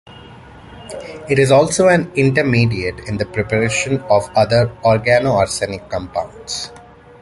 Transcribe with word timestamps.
It 1.29 1.37
is 1.37 1.51
also 1.51 1.87
an 1.87 2.11
intermediate 2.15 3.01
in 3.07 3.17
the 3.17 3.25
preparation 3.27 3.99
of 4.09 4.27
other 4.35 4.75
organoarsenic 4.83 5.91
compounds. 5.91 6.71